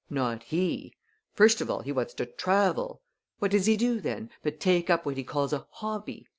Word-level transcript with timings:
Not 0.09 0.41
he! 0.45 0.95
First 1.35 1.61
of 1.61 1.69
all 1.69 1.81
he 1.81 1.91
wants 1.91 2.15
to 2.15 2.25
travel. 2.25 3.03
"What 3.37 3.51
does 3.51 3.67
he 3.67 3.77
do, 3.77 3.99
then, 3.99 4.31
but 4.41 4.59
take 4.59 4.89
up 4.89 5.05
what 5.05 5.15
he 5.15 5.23
calls 5.23 5.53
a 5.53 5.67
hobby! 5.73 6.25